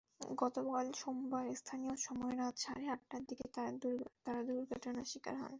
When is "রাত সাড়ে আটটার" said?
2.37-3.21